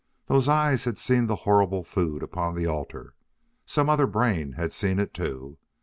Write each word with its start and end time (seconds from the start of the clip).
Those 0.25 0.49
eyes 0.49 0.85
had 0.85 0.97
seen 0.97 1.27
the 1.27 1.35
horrible 1.45 1.83
food 1.83 2.23
upon 2.23 2.55
the 2.55 2.65
altar; 2.65 3.13
some 3.67 3.87
other 3.87 4.07
brain 4.07 4.53
had 4.53 4.73
seen 4.73 4.97
it 4.97 5.13
too. 5.13 5.59